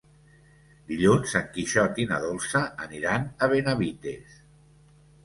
Dilluns 0.91 1.35
en 1.39 1.43
Quixot 1.57 2.01
i 2.03 2.05
na 2.11 2.19
Dolça 2.23 2.63
aniran 2.87 3.29
a 3.35 3.51
Benavites. 3.53 4.41